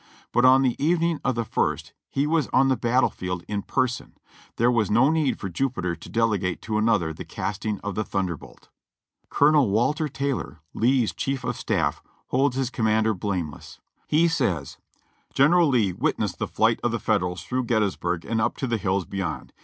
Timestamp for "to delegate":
5.95-6.59